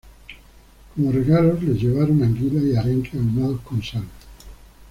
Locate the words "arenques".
2.75-3.13